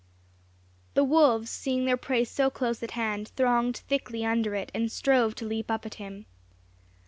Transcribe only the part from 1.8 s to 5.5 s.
their prey so close at hand, thronged thickly under it, and strove to